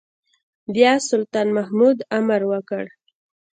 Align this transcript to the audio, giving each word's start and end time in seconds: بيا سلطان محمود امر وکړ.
بيا 0.73 0.93
سلطان 1.09 1.47
محمود 1.57 1.97
امر 2.17 2.41
وکړ. 2.51 2.83